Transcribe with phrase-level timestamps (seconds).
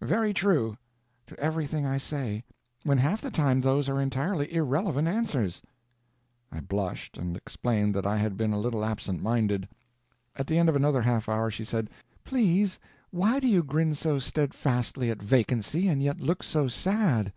[0.00, 0.78] very true!'
[1.26, 2.42] to everything I say,
[2.84, 5.60] when half the time those are entirely irrelevant answers?"
[6.50, 9.68] I blushed, and explained that I had been a little absent minded.
[10.36, 11.90] At the end of another half hour she said,
[12.24, 12.78] "Please,
[13.10, 17.34] why do you grin so steadfastly at vacancy, and yet look so sad?"